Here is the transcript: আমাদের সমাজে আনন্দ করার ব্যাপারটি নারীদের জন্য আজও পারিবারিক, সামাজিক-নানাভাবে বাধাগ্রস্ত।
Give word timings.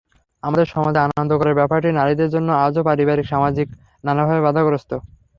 আমাদের 0.43 0.67
সমাজে 0.73 0.99
আনন্দ 1.05 1.31
করার 1.39 1.57
ব্যাপারটি 1.59 1.89
নারীদের 1.93 2.29
জন্য 2.35 2.49
আজও 2.65 2.81
পারিবারিক, 2.87 3.25
সামাজিক-নানাভাবে 3.29 4.41
বাধাগ্রস্ত। 4.47 4.91